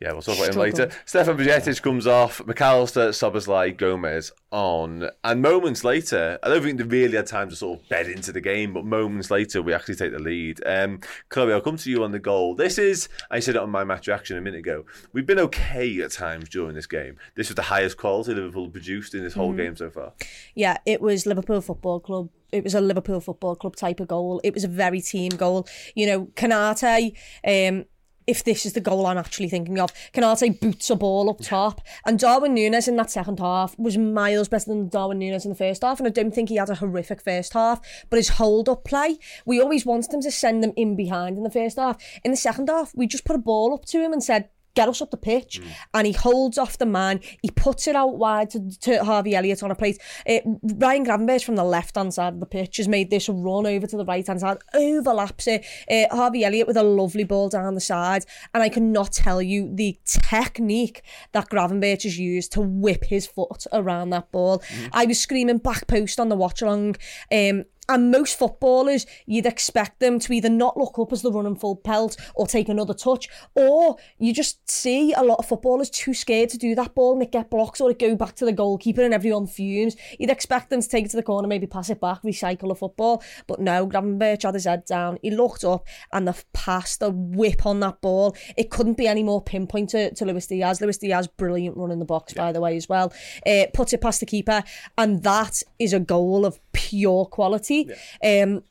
Yeah, 0.00 0.12
we'll 0.12 0.22
talk 0.22 0.38
about 0.38 0.54
him 0.54 0.60
later. 0.60 0.90
Stefan 1.04 1.36
Bajcetic 1.36 1.82
comes 1.82 2.06
off. 2.06 2.40
Mac 2.46 2.62
Allister, 2.62 3.10
Szoboszlai, 3.10 3.76
Gomez 3.76 4.32
on. 4.50 5.10
And 5.22 5.42
moments 5.42 5.84
later, 5.84 6.38
I 6.42 6.48
don't 6.48 6.62
think 6.62 6.78
they 6.78 6.84
really 6.84 7.16
had 7.16 7.26
time 7.26 7.50
to 7.50 7.56
sort 7.56 7.80
of 7.80 7.88
bed 7.90 8.08
into 8.08 8.32
the 8.32 8.40
game, 8.40 8.72
but 8.72 8.86
moments 8.86 9.30
later, 9.30 9.60
we 9.60 9.74
actually 9.74 9.96
take 9.96 10.12
the 10.12 10.18
lead. 10.18 10.62
Um, 10.64 11.00
Chloe, 11.28 11.52
I'll 11.52 11.60
come 11.60 11.76
to 11.76 11.90
you 11.90 12.02
on 12.02 12.12
the 12.12 12.18
goal. 12.18 12.54
This 12.54 12.78
is, 12.78 13.10
I 13.30 13.40
said 13.40 13.56
it 13.56 13.60
on 13.60 13.68
my 13.68 13.84
match 13.84 14.06
reaction 14.06 14.38
a 14.38 14.40
minute 14.40 14.60
ago, 14.60 14.86
we've 15.12 15.26
been 15.26 15.38
okay 15.38 16.00
at 16.00 16.12
times 16.12 16.48
during 16.48 16.74
this 16.74 16.86
game. 16.86 17.18
This 17.34 17.50
was 17.50 17.56
the 17.56 17.62
highest 17.62 17.98
quality 17.98 18.32
Liverpool 18.32 18.70
produced 18.70 19.14
in 19.14 19.22
this 19.22 19.34
whole 19.34 19.52
game 19.52 19.76
so 19.76 19.90
far. 19.90 20.12
Yeah, 20.54 20.78
it 20.86 21.02
was 21.02 21.26
Liverpool 21.26 21.60
Football 21.60 22.00
Club. 22.00 22.30
It 22.52 22.64
was 22.64 22.74
a 22.74 22.80
Liverpool 22.80 23.20
Football 23.20 23.54
Club 23.54 23.76
type 23.76 24.00
of 24.00 24.08
goal. 24.08 24.40
It 24.42 24.54
was 24.54 24.64
a 24.64 24.68
very 24.68 25.00
team 25.00 25.30
goal. 25.30 25.68
You 25.94 26.06
know, 26.06 26.24
Konate, 26.34 27.12
um, 27.46 27.84
if 28.30 28.44
this 28.44 28.64
is 28.64 28.74
the 28.74 28.80
goal 28.80 29.06
I'm 29.06 29.18
actually 29.18 29.48
thinking 29.48 29.80
of. 29.80 29.92
Konate 30.14 30.60
boots 30.60 30.88
a 30.88 30.96
ball 30.96 31.28
up 31.28 31.40
top. 31.40 31.80
And 32.06 32.18
Darwin 32.18 32.54
Nunez 32.54 32.86
in 32.86 32.96
that 32.96 33.10
second 33.10 33.40
half 33.40 33.76
was 33.78 33.98
miles 33.98 34.48
better 34.48 34.66
than 34.66 34.88
Darwin 34.88 35.18
Nunez 35.18 35.44
in 35.44 35.50
the 35.50 35.56
first 35.56 35.82
half. 35.82 35.98
And 35.98 36.06
I 36.06 36.10
don't 36.10 36.32
think 36.32 36.48
he 36.48 36.56
had 36.56 36.70
a 36.70 36.76
horrific 36.76 37.20
first 37.20 37.54
half. 37.54 37.80
But 38.08 38.18
his 38.18 38.28
hold 38.30 38.68
up 38.68 38.84
play, 38.84 39.18
we 39.44 39.60
always 39.60 39.84
wanted 39.84 40.14
him 40.14 40.22
to 40.22 40.30
send 40.30 40.62
them 40.62 40.72
in 40.76 40.94
behind 40.94 41.36
in 41.36 41.42
the 41.42 41.50
first 41.50 41.76
half. 41.76 41.98
In 42.24 42.30
the 42.30 42.36
second 42.36 42.68
half, 42.68 42.94
we 42.94 43.08
just 43.08 43.24
put 43.24 43.36
a 43.36 43.40
ball 43.40 43.74
up 43.74 43.84
to 43.86 44.00
him 44.00 44.12
and 44.12 44.22
said, 44.22 44.48
get 44.74 44.88
us 44.88 45.02
up 45.02 45.10
the 45.10 45.16
pitch. 45.16 45.60
And 45.94 46.06
he 46.06 46.12
holds 46.12 46.58
off 46.58 46.78
the 46.78 46.86
man. 46.86 47.20
He 47.42 47.50
puts 47.50 47.86
it 47.88 47.96
out 47.96 48.16
wide 48.18 48.50
to, 48.50 48.70
to 48.80 49.04
Harvey 49.04 49.34
Elliott 49.34 49.62
on 49.62 49.70
a 49.70 49.74
plate. 49.74 49.98
Uh, 50.28 50.38
Ryan 50.62 51.04
Gravenberch 51.04 51.44
from 51.44 51.56
the 51.56 51.64
left 51.64 51.96
hand 51.96 52.14
side 52.14 52.34
of 52.34 52.40
the 52.40 52.46
pitch 52.46 52.76
has 52.78 52.88
made 52.88 53.10
this 53.10 53.28
run 53.28 53.66
over 53.66 53.86
to 53.86 53.96
the 53.96 54.04
right 54.04 54.26
hand 54.26 54.40
side, 54.40 54.58
overlaps 54.74 55.46
it. 55.46 55.64
Uh, 55.90 56.14
Harvey 56.14 56.44
Elliott 56.44 56.66
with 56.66 56.76
a 56.76 56.82
lovely 56.82 57.24
ball 57.24 57.48
down 57.48 57.74
the 57.74 57.80
side. 57.80 58.24
And 58.54 58.62
I 58.62 58.68
cannot 58.68 59.12
tell 59.12 59.42
you 59.42 59.70
the 59.74 59.98
technique 60.04 61.02
that 61.32 61.50
Gravenberch 61.50 62.04
has 62.04 62.18
used 62.18 62.52
to 62.52 62.60
whip 62.60 63.04
his 63.04 63.26
foot 63.26 63.66
around 63.72 64.10
that 64.10 64.30
ball. 64.32 64.62
I 64.92 65.06
was 65.06 65.20
screaming 65.20 65.58
back 65.58 65.86
post 65.86 66.20
on 66.20 66.28
the 66.28 66.36
watch 66.36 66.62
along. 66.62 66.96
Um, 67.32 67.64
and 67.90 68.10
most 68.10 68.38
footballers, 68.38 69.04
you'd 69.26 69.46
expect 69.46 69.98
them 69.98 70.20
to 70.20 70.32
either 70.32 70.48
not 70.48 70.76
look 70.76 70.98
up 70.98 71.12
as 71.12 71.22
they're 71.22 71.32
running 71.32 71.56
full 71.56 71.76
pelt 71.76 72.16
or 72.36 72.46
take 72.46 72.68
another 72.68 72.94
touch, 72.94 73.28
or 73.56 73.96
you 74.18 74.32
just 74.32 74.70
see 74.70 75.12
a 75.12 75.22
lot 75.22 75.40
of 75.40 75.46
footballers 75.46 75.90
too 75.90 76.14
scared 76.14 76.48
to 76.50 76.56
do 76.56 76.74
that 76.76 76.94
ball 76.94 77.14
and 77.14 77.22
it 77.22 77.32
get 77.32 77.50
blocked 77.50 77.80
or 77.80 77.90
it 77.90 77.98
go 77.98 78.14
back 78.14 78.36
to 78.36 78.44
the 78.44 78.52
goalkeeper 78.52 79.02
and 79.02 79.12
everyone 79.12 79.48
fumes. 79.48 79.96
You'd 80.18 80.30
expect 80.30 80.70
them 80.70 80.80
to 80.80 80.88
take 80.88 81.04
it 81.04 81.10
to 81.10 81.16
the 81.16 81.22
corner, 81.22 81.48
maybe 81.48 81.66
pass 81.66 81.90
it 81.90 82.00
back, 82.00 82.22
recycle 82.22 82.68
the 82.68 82.76
football. 82.76 83.22
But 83.48 83.60
no, 83.60 83.86
Gravenberch 83.86 84.44
had 84.44 84.54
his 84.54 84.66
head 84.66 84.84
down. 84.84 85.18
He 85.20 85.32
looked 85.32 85.64
up 85.64 85.86
and 86.12 86.28
the 86.28 86.40
pass, 86.52 86.96
the 86.96 87.10
whip 87.10 87.66
on 87.66 87.80
that 87.80 88.00
ball, 88.00 88.36
it 88.56 88.70
couldn't 88.70 88.96
be 88.96 89.08
any 89.08 89.24
more 89.24 89.42
pinpoint 89.42 89.90
to, 89.90 90.14
to 90.14 90.24
Luis 90.24 90.46
Diaz. 90.46 90.80
Luis 90.80 90.98
Diaz, 90.98 91.26
brilliant 91.26 91.76
run 91.76 91.90
in 91.90 91.98
the 91.98 92.04
box, 92.04 92.34
by 92.34 92.52
the 92.52 92.60
way, 92.60 92.76
as 92.76 92.88
well. 92.88 93.12
Uh, 93.44 93.64
puts 93.74 93.92
it 93.92 94.00
past 94.00 94.20
the 94.20 94.26
keeper, 94.26 94.62
and 94.96 95.22
that 95.24 95.62
is 95.78 95.92
a 95.92 96.00
goal 96.00 96.46
of 96.46 96.60
pure 96.72 97.26
quality. 97.26 97.88
Um, 98.24 98.62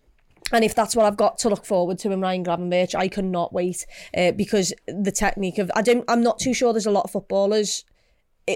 and 0.51 0.63
if 0.63 0.73
that's 0.73 0.95
what 0.95 1.05
I've 1.05 1.17
got 1.17 1.37
to 1.39 1.49
look 1.49 1.65
forward 1.65 1.99
to 1.99 2.11
in 2.11 2.21
Ryan 2.21 2.43
Gravenberch, 2.43 2.95
I 2.95 3.07
cannot 3.07 3.53
wait 3.53 3.85
uh, 4.17 4.31
because 4.31 4.73
the 4.87 5.11
technique 5.11 5.59
of 5.59 5.71
I 5.75 5.81
don't 5.81 6.03
I'm 6.07 6.23
not 6.23 6.39
too 6.39 6.53
sure 6.53 6.73
there's 6.73 6.87
a 6.87 6.91
lot 6.91 7.05
of 7.05 7.11
footballers 7.11 7.85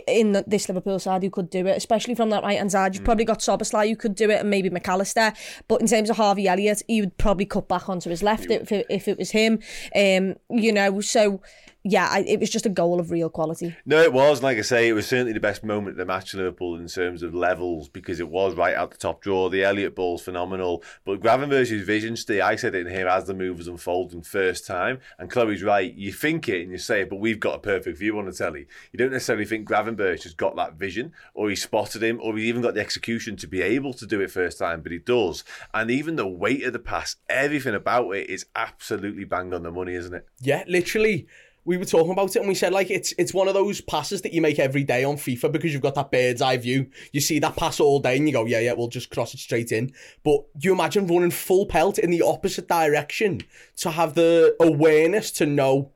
in 0.07 0.31
the, 0.31 0.43
this 0.47 0.67
Liverpool 0.67 0.97
side 0.97 1.23
who 1.23 1.29
could 1.29 1.49
do 1.49 1.67
it, 1.67 1.77
especially 1.77 2.15
from 2.15 2.29
that 2.31 2.43
right 2.43 2.57
hand 2.57 2.71
side. 2.71 2.95
You've 2.95 3.03
probably 3.03 3.25
got 3.25 3.39
Szoboszlai 3.39 3.89
who 3.89 3.95
could 3.95 4.15
do 4.15 4.29
it, 4.29 4.39
and 4.39 4.49
maybe 4.49 4.69
Mac 4.69 4.87
Allister. 4.87 5.33
But 5.67 5.81
in 5.81 5.87
terms 5.87 6.09
of 6.09 6.17
Harvey 6.17 6.47
Elliott, 6.47 6.81
he 6.87 7.01
would 7.01 7.17
probably 7.17 7.45
cut 7.45 7.67
back 7.67 7.89
onto 7.89 8.09
his 8.09 8.23
left 8.23 8.49
if 8.49 8.71
it, 8.71 8.87
if 8.89 9.07
it 9.07 9.17
was 9.17 9.31
him. 9.31 9.59
Um, 9.95 10.35
you 10.49 10.71
know, 10.71 10.99
so 11.01 11.41
yeah, 11.83 12.07
I, 12.09 12.19
it 12.21 12.39
was 12.39 12.49
just 12.49 12.65
a 12.65 12.69
goal 12.69 12.99
of 12.99 13.11
real 13.11 13.29
quality. 13.29 13.75
No, 13.85 14.01
it 14.01 14.13
was. 14.13 14.41
Like 14.41 14.57
I 14.57 14.61
say, 14.61 14.87
it 14.87 14.93
was 14.93 15.05
certainly 15.05 15.33
the 15.33 15.41
best 15.41 15.65
moment 15.65 15.91
of 15.91 15.97
the 15.97 16.05
match 16.05 16.31
for 16.31 16.37
Liverpool 16.37 16.77
in 16.77 16.87
terms 16.87 17.23
of 17.23 17.35
levels 17.35 17.89
because 17.89 18.21
it 18.21 18.29
was 18.29 18.55
right 18.55 18.75
out 18.75 18.91
the 18.91 18.97
top 18.97 19.21
draw. 19.21 19.49
The 19.49 19.65
Elliott 19.65 19.93
ball's 19.93 20.21
phenomenal. 20.21 20.81
But 21.03 21.19
Gravenberch's 21.19 21.85
vision, 21.85 22.15
Steve, 22.15 22.41
I 22.41 22.55
said 22.55 22.73
it 22.73 22.87
in 22.87 22.93
here 22.93 23.07
as 23.09 23.25
the 23.25 23.33
move 23.33 23.57
was 23.57 23.67
unfolding 23.67 24.21
first 24.21 24.65
time. 24.65 24.99
And 25.19 25.29
Chloe's 25.29 25.61
right. 25.61 25.93
You 25.93 26.13
think 26.13 26.47
it 26.47 26.61
and 26.61 26.71
you 26.71 26.77
say 26.77 27.01
it, 27.01 27.09
but 27.09 27.19
we've 27.19 27.39
got 27.39 27.55
a 27.55 27.59
perfect 27.59 27.97
view 27.97 28.17
on 28.17 28.27
the 28.27 28.31
telly. 28.31 28.65
You 28.93 28.97
don't 28.97 29.11
necessarily 29.11 29.45
think 29.45 29.67
Gravenberch 29.67 30.23
has 30.23 30.33
got 30.33 30.55
that 30.55 30.75
vision 30.75 31.11
or 31.33 31.49
he 31.49 31.55
spotted 31.55 32.01
him 32.01 32.19
or 32.23 32.37
he 32.37 32.45
even 32.45 32.61
got 32.61 32.75
the 32.75 32.81
execution 32.81 33.35
to 33.37 33.47
be 33.47 33.61
able 33.61 33.93
to 33.95 34.05
do 34.05 34.21
it 34.21 34.31
first 34.31 34.57
time, 34.57 34.81
but 34.81 34.93
he 34.93 34.99
does. 34.99 35.43
And 35.73 35.91
even 35.91 36.15
the 36.15 36.27
weight 36.27 36.63
of 36.63 36.71
the 36.71 36.79
pass, 36.79 37.17
everything 37.27 37.75
about 37.75 38.11
it 38.11 38.29
is 38.29 38.45
absolutely 38.55 39.25
banged 39.25 39.53
on 39.53 39.63
the 39.63 39.71
money, 39.71 39.95
isn't 39.95 40.13
it? 40.13 40.25
Yeah, 40.39 40.63
literally. 40.65 41.27
We 41.65 41.77
were 41.77 41.85
talking 41.85 42.11
about 42.11 42.35
it 42.35 42.39
and 42.39 42.47
we 42.47 42.55
said 42.55 42.73
like 42.73 42.91
it's 42.91 43.13
it's 43.17 43.33
one 43.33 43.47
of 43.47 43.53
those 43.53 43.79
passes 43.81 44.21
that 44.23 44.33
you 44.33 44.41
make 44.41 44.59
every 44.59 44.83
day 44.83 45.03
on 45.03 45.15
FIFA 45.15 45.51
because 45.51 45.71
you've 45.71 45.81
got 45.81 45.95
that 45.95 46.11
bird's 46.11 46.41
eye 46.41 46.57
view. 46.57 46.87
You 47.11 47.21
see 47.21 47.39
that 47.39 47.55
pass 47.55 47.79
all 47.79 47.99
day 47.99 48.17
and 48.17 48.27
you 48.27 48.33
go, 48.33 48.45
yeah, 48.45 48.59
yeah, 48.59 48.73
we'll 48.73 48.89
just 48.89 49.09
cross 49.09 49.33
it 49.33 49.39
straight 49.39 49.71
in. 49.71 49.93
But 50.23 50.43
you 50.59 50.73
imagine 50.73 51.07
running 51.07 51.31
full 51.31 51.65
pelt 51.65 51.97
in 51.97 52.11
the 52.11 52.21
opposite 52.21 52.67
direction 52.67 53.41
to 53.77 53.91
have 53.91 54.13
the 54.15 54.55
awareness 54.59 55.31
to 55.31 55.45
know 55.45 55.91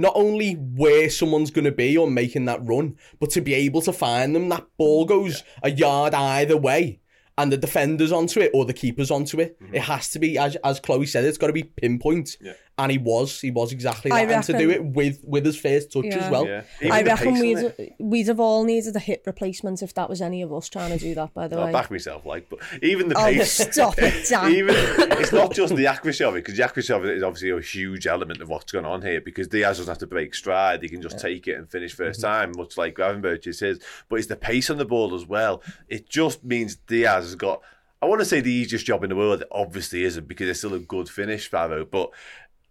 not 0.00 0.12
only 0.16 0.54
where 0.54 1.10
someone's 1.10 1.50
going 1.50 1.66
to 1.66 1.72
be 1.72 1.98
on 1.98 2.14
making 2.14 2.46
that 2.46 2.66
run, 2.66 2.96
but 3.20 3.30
to 3.30 3.40
be 3.42 3.52
able 3.52 3.82
to 3.82 3.92
find 3.92 4.34
them. 4.34 4.48
That 4.48 4.66
ball 4.78 5.04
goes 5.04 5.44
a 5.62 5.70
yard 5.70 6.14
either 6.14 6.56
way. 6.56 7.00
And 7.38 7.50
the 7.50 7.56
defender's 7.56 8.12
onto 8.12 8.40
it 8.40 8.50
or 8.52 8.66
the 8.66 8.74
keeper's 8.74 9.10
onto 9.10 9.40
it. 9.40 9.58
Mm-hmm. 9.62 9.74
It 9.76 9.82
has 9.82 10.10
to 10.10 10.18
be, 10.18 10.36
as 10.36 10.56
as 10.56 10.78
Chloe 10.78 11.06
said, 11.06 11.24
it's 11.24 11.38
got 11.38 11.46
to 11.46 11.54
be 11.54 11.62
pinpoint. 11.62 12.36
And 12.82 12.90
he 12.90 12.98
was, 12.98 13.40
he 13.40 13.50
was 13.50 13.72
exactly 13.72 14.10
I 14.10 14.24
that. 14.24 14.34
And 14.34 14.44
to 14.44 14.58
do 14.58 14.70
it 14.70 14.82
with 14.84 15.20
with 15.24 15.44
his 15.44 15.58
first 15.58 15.92
touch 15.92 16.06
Yeah. 16.06 16.16
as 16.18 16.30
well. 16.30 16.46
Yeah. 16.46 16.62
I 16.90 17.02
reckon 17.02 17.34
we'd, 17.38 17.58
it. 17.58 17.94
we'd 17.98 18.26
have 18.28 18.40
all 18.40 18.64
needed 18.64 18.96
a 18.96 18.98
hip 19.00 19.22
replacement 19.26 19.82
if 19.82 19.92
that 19.94 20.08
was 20.08 20.22
any 20.22 20.40
of 20.42 20.52
us 20.52 20.68
trying 20.68 20.90
to 20.90 20.98
do 20.98 21.14
that, 21.14 21.34
by 21.34 21.46
the 21.48 21.56
I'll 21.58 21.66
way. 21.66 21.72
back 21.72 21.90
myself, 21.90 22.24
like, 22.24 22.48
but 22.48 22.58
even 22.82 23.08
the 23.08 23.18
Oh, 23.18 23.24
pace. 23.24 23.52
stop 23.72 23.94
it, 23.98 24.26
Dan. 24.28 24.52
even 24.52 24.74
it's 24.76 25.32
not 25.32 25.52
just 25.52 25.76
the 25.76 25.86
accuracy 25.86 26.24
of 26.24 26.34
it 26.34 26.44
because 26.44 26.56
the 26.56 26.64
accuracy 26.64 26.92
of 26.92 27.04
it 27.04 27.16
is 27.16 27.22
obviously 27.22 27.50
a 27.50 27.60
huge 27.60 28.06
element 28.06 28.40
of 28.40 28.48
what's 28.48 28.72
going 28.72 28.84
on 28.86 29.02
here. 29.02 29.20
Because 29.20 29.48
Diaz 29.48 29.76
doesn't 29.78 29.90
have 29.90 29.98
to 29.98 30.06
break 30.06 30.34
stride; 30.34 30.82
he 30.82 30.88
can 30.88 31.02
just 31.02 31.18
take 31.18 31.46
it 31.48 31.56
and 31.58 31.70
finish 31.70 31.94
1st 31.96 32.10
Mm-hmm. 32.10 32.22
time, 32.22 32.52
much 32.56 32.76
like 32.78 32.94
Gravenberch 32.94 33.46
is 33.46 33.60
his. 33.60 33.78
But 34.08 34.16
it's 34.16 34.28
the 34.28 34.36
pace 34.36 34.70
on 34.70 34.78
the 34.78 34.84
ball 34.84 35.14
as 35.14 35.26
well. 35.26 35.62
It 35.88 36.08
just 36.08 36.42
means 36.44 36.76
Diaz 36.76 37.24
has 37.24 37.34
got. 37.34 37.60
I 38.02 38.06
want 38.06 38.20
to 38.20 38.24
say 38.24 38.40
the 38.40 38.50
easiest 38.50 38.86
job 38.86 39.04
in 39.04 39.10
the 39.10 39.16
world. 39.16 39.42
It 39.42 39.48
obviously 39.52 40.04
isn't 40.04 40.26
because 40.26 40.48
it's 40.48 40.60
still 40.60 40.72
a 40.72 40.78
good 40.78 41.08
finish, 41.08 41.46
Sparrow, 41.46 41.84
but. 41.84 42.10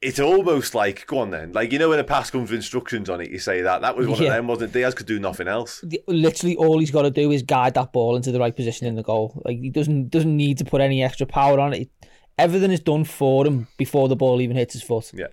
It's 0.01 0.19
almost 0.19 0.73
like, 0.75 1.05
go 1.07 1.19
on 1.19 1.29
then. 1.29 1.51
Like, 1.51 1.73
you 1.73 1.79
know, 1.79 1.89
when 1.89 1.99
a 1.99 2.05
pass 2.05 2.31
comes 2.31 2.51
with 2.51 2.57
instructions 2.57 3.09
on 3.09 3.19
it, 3.19 3.31
you 3.31 3.39
say 3.39 3.61
that. 3.61 3.81
That 3.81 3.97
was 3.97 4.07
one 4.07 4.21
Yeah. 4.21 4.29
of 4.29 4.33
them, 4.35 4.47
wasn't 4.47 4.69
it? 4.69 4.79
Diaz 4.79 4.93
could 4.95 5.07
do 5.07 5.19
nothing 5.19 5.49
else. 5.49 5.83
Literally, 6.07 6.55
all 6.55 6.79
he's 6.79 6.91
got 6.91 7.01
to 7.01 7.11
do 7.11 7.31
is 7.31 7.43
guide 7.43 7.73
that 7.73 7.91
ball 7.91 8.15
into 8.15 8.31
the 8.31 8.39
right 8.39 8.55
position 8.55 8.87
in 8.87 8.95
the 8.95 9.03
goal. 9.03 9.41
Like 9.43 9.59
he 9.59 9.69
doesn't 9.69 10.09
doesn't 10.09 10.35
need 10.35 10.57
to 10.59 10.65
put 10.65 10.79
any 10.79 11.03
extra 11.03 11.25
power 11.25 11.59
on 11.59 11.73
it. 11.73 11.89
Everything 12.37 12.71
is 12.71 12.79
done 12.79 13.03
for 13.03 13.45
him 13.45 13.67
before 13.77 14.07
the 14.07 14.15
ball 14.15 14.39
even 14.39 14.55
hits 14.55 14.73
his 14.73 14.83
foot. 14.83 15.11
Yeah. 15.13 15.27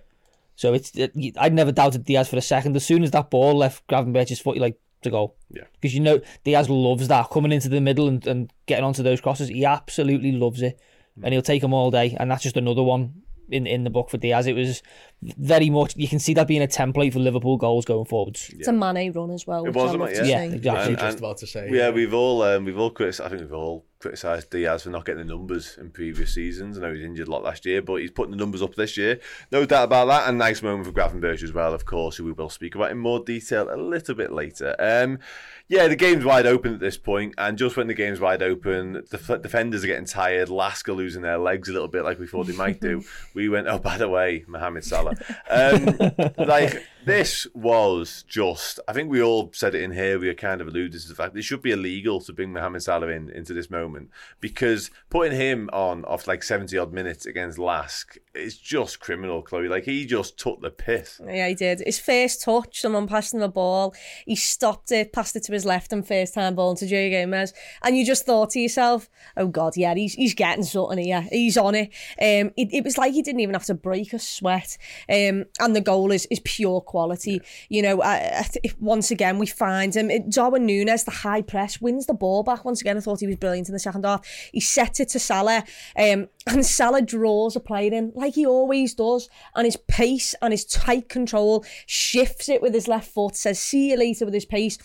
So 0.57 0.73
it's 0.73 0.91
it, 0.95 1.13
I'd 1.37 1.53
never 1.53 1.71
doubted 1.71 2.03
Diaz 2.03 2.27
for 2.27 2.35
a 2.35 2.41
second. 2.41 2.75
As 2.75 2.85
soon 2.85 3.03
as 3.03 3.11
that 3.11 3.29
ball 3.29 3.55
left 3.55 3.87
Gravenberch's 3.87 4.41
foot, 4.41 4.57
you're 4.57 4.65
like 4.65 4.79
to 5.03 5.09
go. 5.09 5.35
Yeah. 5.49 5.63
Because 5.79 5.93
you 5.93 6.01
know 6.01 6.19
Diaz 6.43 6.69
loves 6.69 7.07
that 7.07 7.29
coming 7.29 7.53
into 7.53 7.69
the 7.69 7.79
middle 7.79 8.09
and, 8.09 8.25
and 8.27 8.51
getting 8.65 8.83
onto 8.83 9.03
those 9.03 9.21
crosses. 9.21 9.47
He 9.47 9.63
absolutely 9.63 10.33
loves 10.33 10.61
it, 10.61 10.77
mm. 11.17 11.23
and 11.23 11.31
he'll 11.31 11.41
take 11.41 11.61
them 11.61 11.73
all 11.73 11.89
day. 11.89 12.17
And 12.19 12.29
that's 12.29 12.43
just 12.43 12.57
another 12.57 12.83
one 12.83 13.21
in 13.49 13.65
in 13.67 13.83
the 13.83 13.89
book 13.89 14.09
for 14.09 14.17
Diaz. 14.17 14.45
It 14.47 14.53
was 14.55 14.83
very 15.21 15.69
much 15.69 15.95
you 15.95 16.07
can 16.07 16.19
see 16.19 16.33
that 16.35 16.47
being 16.47 16.61
a 16.61 16.67
template 16.67 17.13
for 17.13 17.19
Liverpool 17.19 17.57
goals 17.57 17.85
going 17.85 18.05
forwards. 18.05 18.51
It's 18.53 18.67
a 18.67 18.73
Mane 18.73 19.11
run 19.13 19.31
as 19.31 19.47
well. 19.47 19.65
It 19.65 19.73
was 19.73 19.91
I 19.91 19.95
a 19.95 19.97
love 19.97 20.09
Mane, 20.09 20.19
to 20.19 20.27
yeah. 20.27 20.43
Yeah, 20.43 20.53
exactly. 20.55 20.93
And- 20.93 20.99
just 20.99 21.17
about 21.19 21.37
to 21.39 21.47
say. 21.47 21.69
Yeah, 21.71 21.89
we've 21.89 22.13
all 22.13 22.41
um, 22.43 22.65
we've 22.65 22.77
all 22.77 22.91
criticised. 22.91 23.25
I 23.25 23.29
think 23.29 23.41
we've 23.49 23.57
all 23.57 23.85
criticised 23.99 24.49
Diaz 24.49 24.83
for 24.83 24.89
not 24.89 25.05
getting 25.05 25.25
the 25.25 25.33
numbers 25.33 25.77
in 25.77 25.89
previous 25.89 26.33
seasons. 26.33 26.77
I 26.77 26.81
know 26.81 26.93
he's 26.93 27.03
injured 27.03 27.27
a 27.27 27.31
lot 27.31 27.43
last 27.43 27.65
year, 27.65 27.81
but 27.81 27.95
he's 27.95 28.11
putting 28.11 28.31
the 28.31 28.37
numbers 28.37 28.61
up 28.61 28.75
this 28.75 28.97
year. 28.97 29.19
No 29.51 29.65
doubt 29.65 29.85
about 29.85 30.07
that. 30.07 30.29
And 30.29 30.37
nice 30.37 30.61
moment 30.61 30.85
for 30.85 30.91
Gravenberch 30.91 31.43
as 31.43 31.53
well, 31.53 31.73
of 31.73 31.85
course, 31.85 32.17
who 32.17 32.25
we 32.25 32.31
will 32.31 32.49
speak 32.49 32.75
about 32.75 32.91
in 32.91 32.97
more 32.97 33.23
detail 33.23 33.73
a 33.73 33.75
little 33.75 34.15
bit 34.15 34.31
later. 34.31 34.75
Um, 34.79 35.19
yeah, 35.67 35.87
the 35.87 35.95
game's 35.95 36.23
wide 36.23 36.45
open 36.45 36.73
at 36.73 36.79
this 36.79 36.97
point, 36.97 37.33
and 37.37 37.57
just 37.57 37.75
when 37.75 37.87
the 37.87 37.93
game's 37.93 38.21
wide 38.21 38.41
open, 38.41 39.03
the 39.09 39.19
f- 39.21 39.41
defenders 39.41 39.83
are 39.83 39.87
getting 39.87 40.05
tired. 40.05 40.49
Lasker 40.49 40.93
losing 40.93 41.23
their 41.23 41.37
legs 41.37 41.67
a 41.67 41.73
little 41.73 41.89
bit, 41.89 42.03
like 42.03 42.19
we 42.19 42.27
thought 42.27 42.47
they 42.47 42.53
might 42.53 42.79
do. 42.79 43.03
we 43.33 43.49
went, 43.49 43.67
oh, 43.67 43.79
by 43.79 43.97
the 43.97 44.07
way, 44.07 44.45
Mohamed 44.47 44.85
Salah. 44.85 45.15
Um, 45.49 45.97
like 46.37 46.85
this 47.07 47.47
was 47.53 48.23
just. 48.27 48.79
I 48.87 48.93
think 48.93 49.09
we 49.09 49.21
all 49.21 49.49
said 49.53 49.73
it 49.73 49.81
in 49.81 49.91
here. 49.91 50.19
We 50.19 50.29
are 50.29 50.33
kind 50.33 50.61
of 50.61 50.67
alluded 50.67 51.01
to 51.01 51.07
the 51.07 51.15
fact 51.15 51.33
that 51.33 51.39
it 51.39 51.43
should 51.43 51.61
be 51.61 51.71
illegal 51.71 52.19
to 52.21 52.33
bring 52.33 52.51
Mohamed 52.51 52.83
Salah 52.83 53.07
in 53.07 53.29
into 53.29 53.53
this 53.53 53.69
moment 53.69 54.09
because 54.41 54.91
putting 55.09 55.37
him 55.37 55.69
on 55.71 56.03
off 56.05 56.27
like 56.27 56.43
seventy 56.43 56.77
odd 56.77 56.91
minutes 56.91 57.25
against 57.25 57.57
Lask 57.57 58.17
is 58.37 58.57
just 58.57 58.99
criminal, 58.99 59.41
Chloe. 59.41 59.67
Like 59.67 59.85
he 59.85 60.05
just 60.05 60.37
took 60.37 60.61
the 60.61 60.69
piss. 60.69 61.19
Yeah, 61.25 61.47
he 61.47 61.55
did. 61.55 61.81
His 61.85 61.99
first 61.99 62.41
touch, 62.41 62.81
someone 62.81 63.07
passed 63.07 63.33
him 63.33 63.39
the 63.39 63.47
ball. 63.47 63.93
He 64.25 64.35
stopped 64.35 64.91
it, 64.91 65.13
passed 65.13 65.35
it 65.35 65.43
to 65.43 65.53
his 65.53 65.65
left, 65.65 65.91
and 65.93 66.07
first 66.07 66.33
time 66.33 66.55
ball 66.55 66.75
to 66.75 66.87
Joe 66.87 67.09
Gomez. 67.09 67.53
And 67.83 67.97
you 67.97 68.05
just 68.05 68.25
thought 68.25 68.51
to 68.51 68.59
yourself, 68.59 69.09
"Oh 69.35 69.47
God, 69.47 69.77
yeah, 69.77 69.93
he's 69.93 70.13
he's 70.13 70.33
getting 70.33 70.63
something 70.63 70.97
here. 70.97 71.27
He's 71.31 71.57
on 71.57 71.75
it." 71.75 71.87
Um, 72.21 72.51
it, 72.57 72.69
it 72.71 72.83
was 72.83 72.97
like 72.97 73.13
he 73.13 73.21
didn't 73.21 73.41
even 73.41 73.53
have 73.53 73.65
to 73.65 73.73
break 73.73 74.13
a 74.13 74.19
sweat. 74.19 74.77
Um, 75.09 75.45
and 75.59 75.75
the 75.75 75.81
goal 75.81 76.11
is 76.11 76.27
is 76.31 76.41
pure 76.43 76.81
quality. 76.81 77.41
You 77.69 77.81
know, 77.81 78.01
I, 78.01 78.45
I 78.63 78.71
once 78.79 79.11
again 79.11 79.39
we 79.39 79.47
find 79.47 79.95
him. 79.95 80.09
It, 80.09 80.29
Darwin 80.29 80.65
Nunez, 80.65 81.03
the 81.03 81.11
high 81.11 81.41
press, 81.41 81.81
wins 81.81 82.05
the 82.05 82.13
ball 82.13 82.43
back. 82.43 82.65
Once 82.65 82.81
again, 82.81 82.97
I 82.97 82.99
thought 82.99 83.19
he 83.19 83.27
was 83.27 83.37
brilliant 83.37 83.69
in 83.69 83.73
the 83.73 83.79
second 83.79 84.05
half. 84.05 84.25
He 84.51 84.59
sets 84.59 84.99
it 84.99 85.09
to 85.09 85.19
Salah, 85.19 85.63
um, 85.97 86.27
and 86.47 86.65
Salah 86.65 87.01
draws 87.01 87.55
a 87.55 87.59
player 87.59 87.93
in 87.93 88.11
like 88.15 88.26
he 88.29 88.45
always 88.45 88.93
does. 88.93 89.29
And 89.55 89.65
his 89.65 89.77
pace 89.87 90.35
and 90.41 90.53
his 90.53 90.65
tight 90.65 91.09
control 91.09 91.65
shifts 91.85 92.49
it 92.49 92.61
with 92.61 92.73
his 92.73 92.87
left 92.87 93.11
foot. 93.11 93.35
Says, 93.35 93.59
"See 93.59 93.91
you 93.91 93.97
later" 93.97 94.25
with 94.25 94.33
his 94.33 94.45
pace, 94.45 94.77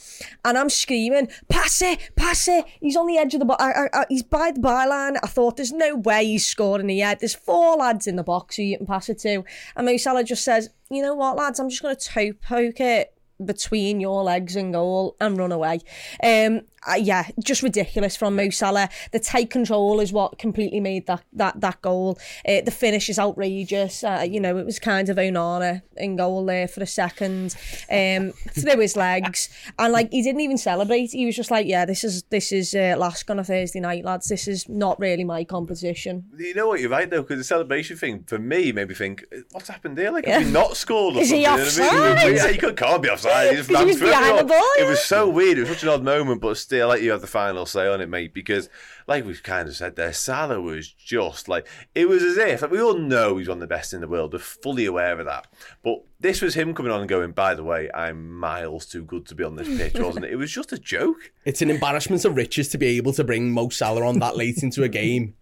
and 0.44 0.58
I'm 0.58 0.70
screaming, 0.70 1.28
"Pass 1.48 1.82
it, 1.82 1.98
pass 2.16 2.48
it!" 2.48 2.64
He's 2.80 2.96
on 2.96 3.06
the 3.06 3.18
edge 3.18 3.34
of 3.34 3.40
the 3.40 3.46
box. 3.46 3.62
He's 4.08 4.22
by 4.22 4.50
the 4.50 4.60
byline. 4.60 5.18
I 5.22 5.26
thought, 5.26 5.56
"There's 5.56 5.72
no 5.72 5.96
way 5.96 6.24
he's 6.24 6.46
scoring 6.46 6.88
here." 6.88 7.16
There's 7.18 7.34
four 7.34 7.76
lads 7.76 8.06
in 8.06 8.16
the 8.16 8.22
box 8.22 8.56
who 8.56 8.62
you 8.62 8.76
can 8.76 8.86
pass 8.86 9.08
it 9.08 9.18
to, 9.20 9.44
and 9.76 9.86
Mo 9.86 9.96
Salah 9.96 10.24
just 10.24 10.44
says, 10.44 10.70
"You 10.90 11.02
know 11.02 11.14
what, 11.14 11.36
lads? 11.36 11.60
I'm 11.60 11.68
just 11.68 11.82
going 11.82 11.96
to 11.96 12.08
toe 12.08 12.32
poke 12.32 12.80
it." 12.80 13.14
Between 13.46 14.00
your 14.00 14.22
legs 14.22 14.56
and 14.56 14.72
goal 14.72 15.16
and 15.20 15.36
run 15.36 15.52
away. 15.52 15.80
Um, 16.22 16.62
yeah, 16.98 17.28
just 17.42 17.62
ridiculous 17.62 18.16
from 18.16 18.36
Mo 18.36 18.50
Salah. 18.50 18.88
The 19.12 19.20
tight 19.20 19.50
control 19.50 20.00
is 20.00 20.12
what 20.12 20.38
completely 20.38 20.80
made 20.80 21.06
that 21.06 21.22
that 21.32 21.60
that 21.60 21.80
goal. 21.82 22.18
Uh, 22.46 22.60
the 22.62 22.70
finish 22.70 23.08
is 23.08 23.18
outrageous. 23.18 24.02
Uh, 24.02 24.26
you 24.28 24.40
know, 24.40 24.56
it 24.56 24.66
was 24.66 24.78
kind 24.78 25.08
of 25.08 25.16
Onana 25.16 25.82
in 25.96 26.16
goal 26.16 26.44
there 26.44 26.66
for 26.66 26.82
a 26.82 26.86
second, 26.86 27.54
um, 27.90 28.32
through 28.50 28.80
his 28.80 28.96
legs, 28.96 29.48
and 29.78 29.92
like 29.92 30.10
he 30.10 30.22
didn't 30.22 30.40
even 30.40 30.58
celebrate. 30.58 31.12
He 31.12 31.26
was 31.26 31.36
just 31.36 31.50
like, 31.50 31.66
"Yeah, 31.66 31.84
this 31.84 32.02
is 32.02 32.24
this 32.24 32.50
is 32.52 32.74
uh, 32.74 32.96
LASK 32.98 33.30
on 33.30 33.38
a 33.38 33.44
Thursday 33.44 33.80
night, 33.80 34.04
lads. 34.04 34.28
This 34.28 34.48
is 34.48 34.68
not 34.68 34.98
really 34.98 35.24
my 35.24 35.44
competition." 35.44 36.24
You 36.36 36.54
know 36.54 36.68
what? 36.68 36.80
You're 36.80 36.90
right 36.90 37.08
though, 37.08 37.22
because 37.22 37.38
the 37.38 37.44
celebration 37.44 37.96
thing 37.96 38.24
for 38.26 38.38
me 38.38 38.72
made 38.72 38.88
me 38.88 38.94
think, 38.94 39.24
what's 39.52 39.68
happened 39.68 39.98
here? 39.98 40.10
Like, 40.10 40.26
have 40.26 40.44
we 40.44 40.50
not 40.50 40.76
scored? 40.76 41.16
Or 41.16 41.20
Is 41.20 41.30
he 41.30 41.44
something? 41.44 41.84
You 41.84 41.92
know 41.92 42.02
I 42.02 42.08
mean? 42.08 42.34
offside? 42.34 42.36
Yeah, 42.36 42.48
he 42.52 42.58
could, 42.58 42.76
can't 42.76 43.02
be 43.02 43.08
offside. 43.08 43.31
He 43.50 43.56
just 43.56 43.70
he 43.70 43.84
was 43.84 43.98
behind 44.00 44.16
everyone. 44.24 44.36
the 44.38 44.44
ball, 44.44 44.68
It 44.78 44.82
yeah. 44.82 44.88
was 44.90 45.02
so 45.04 45.28
weird. 45.28 45.58
It 45.58 45.60
was 45.62 45.70
such 45.70 45.82
an 45.82 45.88
odd 45.88 46.02
moment, 46.04 46.40
but 46.40 46.56
still, 46.56 46.88
like 46.88 47.02
you 47.02 47.10
have 47.10 47.20
the 47.20 47.26
final 47.26 47.66
say 47.66 47.86
on 47.88 48.00
it, 48.00 48.08
mate. 48.08 48.32
Because, 48.34 48.68
like 49.06 49.24
we've 49.26 49.42
kind 49.42 49.68
of 49.68 49.74
said 49.76 49.96
there, 49.96 50.12
Salah 50.12 50.60
was 50.60 50.88
just 50.90 51.48
like 51.48 51.66
it 51.94 52.08
was 52.08 52.22
as 52.22 52.36
if 52.36 52.62
like, 52.62 52.70
we 52.70 52.80
all 52.80 52.94
know 52.98 53.36
he's 53.38 53.48
one 53.48 53.56
of 53.56 53.60
the 53.60 53.66
best 53.66 53.92
in 53.92 54.00
the 54.00 54.08
world. 54.08 54.32
We're 54.32 54.38
fully 54.40 54.86
aware 54.86 55.18
of 55.18 55.26
that. 55.26 55.46
But 55.82 56.02
this 56.20 56.40
was 56.42 56.54
him 56.54 56.74
coming 56.74 56.92
on 56.92 57.00
and 57.00 57.08
going. 57.08 57.32
By 57.32 57.54
the 57.54 57.64
way, 57.64 57.90
I'm 57.94 58.32
miles 58.38 58.86
too 58.86 59.04
good 59.04 59.26
to 59.26 59.34
be 59.34 59.44
on 59.44 59.56
this 59.56 59.68
pitch, 59.68 59.94
wasn't 59.98 60.24
it? 60.26 60.30
It 60.32 60.36
was 60.36 60.50
just 60.52 60.72
a 60.72 60.78
joke. 60.78 61.32
It's 61.44 61.62
an 61.62 61.70
embarrassment 61.70 62.24
of 62.24 62.36
riches 62.36 62.68
to 62.68 62.78
be 62.78 62.86
able 62.98 63.12
to 63.14 63.24
bring 63.24 63.50
Mo 63.52 63.68
Salah 63.70 64.06
on 64.06 64.18
that 64.20 64.36
late 64.36 64.62
into 64.62 64.82
a 64.84 64.88
game. 64.88 65.34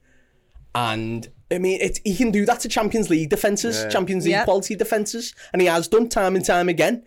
And 0.75 1.29
I 1.51 1.59
mean, 1.59 1.81
it, 1.81 1.99
he 2.05 2.15
can 2.17 2.31
do 2.31 2.47
that 2.47 2.61
to 2.61 2.69
Champions 2.69 3.11
League 3.11 3.29
defences, 3.29 3.93
Champions 3.93 4.25
League 4.25 4.33
Yeah. 4.33 4.45
quality 4.45 4.77
defences, 4.77 5.35
and 5.53 5.61
he 5.61 5.67
has 5.67 5.89
done 5.89 6.09
time 6.09 6.37
and 6.37 6.45
time 6.45 6.69
again. 6.69 7.03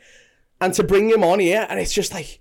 And 0.64 0.74
to 0.76 0.84
bring 0.84 1.10
him 1.10 1.26
on 1.26 1.40
here, 1.40 1.68
and 1.70 1.78
it's 1.78 1.92
just 1.92 2.14
like, 2.14 2.40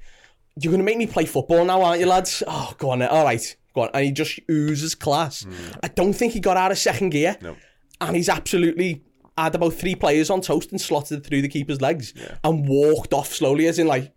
you're 0.61 0.71
going 0.71 0.79
to 0.79 0.85
make 0.85 0.97
me 0.97 1.09
play 1.09 1.25
football 1.25 1.65
now, 1.65 1.83
aren't 1.83 1.99
you, 1.99 2.07
lads? 2.07 2.41
Oh, 2.47 2.73
go 2.79 2.91
on, 2.91 3.01
then. 3.01 3.09
all 3.09 3.25
right, 3.25 3.57
go 3.75 3.83
on. 3.83 3.91
And 3.93 4.05
he 4.05 4.13
just 4.13 4.39
oozes 4.49 4.95
class. 4.95 5.43
Hmm. 5.43 5.53
I 5.83 5.89
don't 5.89 6.13
think 6.13 6.33
he 6.33 6.39
got 6.39 6.57
out 6.57 6.71
of 6.71 6.79
second 6.79 7.11
gear. 7.11 7.37
No. 7.41 7.57
And 8.01 8.15
he's 8.15 8.29
absolutely 8.29 9.03
had 9.37 9.57
about 9.57 9.75
three 9.75 9.97
players 9.97 10.31
on 10.31 10.41
toast 10.41 10.71
and 10.71 10.81
slotted 10.81 11.27
through 11.27 11.43
the 11.43 11.49
keeper's 11.49 11.81
legs 11.81 12.15
and 12.45 12.69
walked 12.69 13.13
off 13.13 13.33
slowly, 13.33 13.67
as 13.67 13.81
in, 13.81 13.89
like, 13.89 14.15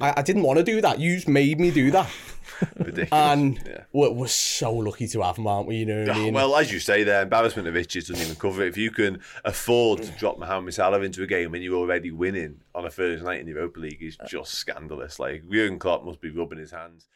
I, 0.00 0.14
I 0.18 0.22
didn't 0.22 0.42
want 0.42 0.58
to 0.58 0.64
do 0.64 0.80
that. 0.80 1.00
You 1.00 1.20
made 1.26 1.58
me 1.58 1.72
do 1.72 1.90
that. 1.90 2.08
Ridiculous. 2.78 3.08
And 3.12 3.60
yeah. 3.66 3.84
we're, 3.92 4.10
we're 4.10 4.26
so 4.28 4.72
lucky 4.72 5.08
to 5.08 5.22
have 5.22 5.36
him, 5.38 5.46
aren't 5.46 5.68
we? 5.68 5.76
You 5.76 5.86
know 5.86 6.00
what 6.00 6.10
I 6.10 6.18
Oh, 6.18 6.22
mean? 6.24 6.34
well, 6.34 6.56
as 6.56 6.72
you 6.72 6.78
say 6.80 7.02
there, 7.04 7.22
embarrassment 7.22 7.68
of 7.68 7.74
riches 7.74 8.08
doesn't 8.08 8.22
even 8.24 8.36
cover 8.36 8.62
it. 8.64 8.68
If 8.68 8.76
you 8.76 8.90
can 8.90 9.20
afford 9.44 10.02
to 10.02 10.10
drop 10.12 10.38
Mohamed 10.38 10.74
Salah 10.74 11.00
into 11.00 11.22
a 11.22 11.26
game 11.26 11.50
when 11.52 11.62
you're 11.62 11.76
already 11.78 12.10
winning 12.10 12.60
on 12.74 12.84
a 12.86 12.90
Thursday 12.90 13.24
night 13.24 13.40
in 13.40 13.46
the 13.46 13.52
Europa 13.52 13.80
League, 13.80 14.02
is 14.02 14.16
just 14.28 14.54
scandalous. 14.54 15.18
Like, 15.18 15.42
Jurgen 15.50 15.78
Klopp 15.78 16.04
must 16.04 16.20
be 16.20 16.30
rubbing 16.30 16.58
his 16.58 16.70
hands. 16.70 17.08